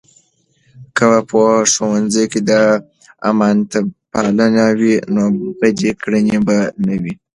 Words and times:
که 0.97 1.07
په 1.29 1.41
ښوونځۍ 1.73 2.25
کې 2.31 2.39
امانتپالنه 3.29 4.65
وي، 4.79 4.95
نو 5.13 5.23
بدې 5.59 5.91
کړنې 6.01 6.37
به 6.45 6.57
نه 6.85 6.95
وي. 7.01 7.13